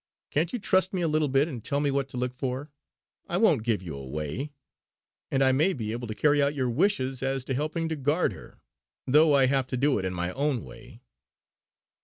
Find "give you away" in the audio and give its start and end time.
3.61-4.51